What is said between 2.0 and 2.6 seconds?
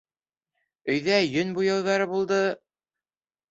булды.